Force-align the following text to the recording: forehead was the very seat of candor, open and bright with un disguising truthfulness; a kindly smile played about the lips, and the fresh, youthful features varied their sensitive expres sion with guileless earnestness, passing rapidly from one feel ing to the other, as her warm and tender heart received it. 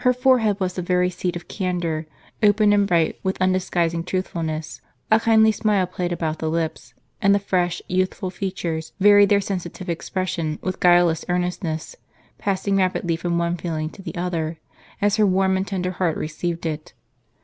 forehead 0.19 0.59
was 0.59 0.73
the 0.73 0.81
very 0.81 1.11
seat 1.11 1.35
of 1.35 1.47
candor, 1.47 2.07
open 2.41 2.73
and 2.73 2.87
bright 2.87 3.19
with 3.21 3.39
un 3.39 3.51
disguising 3.53 4.03
truthfulness; 4.03 4.81
a 5.11 5.19
kindly 5.19 5.51
smile 5.51 5.85
played 5.85 6.11
about 6.11 6.39
the 6.39 6.49
lips, 6.49 6.95
and 7.21 7.35
the 7.35 7.37
fresh, 7.37 7.83
youthful 7.87 8.31
features 8.31 8.93
varied 8.99 9.29
their 9.29 9.39
sensitive 9.39 9.87
expres 9.91 10.31
sion 10.31 10.57
with 10.63 10.79
guileless 10.79 11.23
earnestness, 11.29 11.95
passing 12.39 12.77
rapidly 12.77 13.15
from 13.15 13.37
one 13.37 13.55
feel 13.55 13.75
ing 13.75 13.91
to 13.91 14.01
the 14.01 14.15
other, 14.15 14.57
as 15.03 15.17
her 15.17 15.25
warm 15.27 15.55
and 15.55 15.67
tender 15.67 15.91
heart 15.91 16.17
received 16.17 16.65
it. 16.65 16.93